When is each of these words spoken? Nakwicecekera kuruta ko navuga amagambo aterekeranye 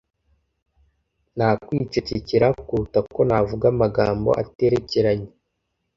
Nakwicecekera 1.37 2.47
kuruta 2.65 2.99
ko 3.13 3.19
navuga 3.29 3.65
amagambo 3.73 4.29
aterekeranye 4.41 5.29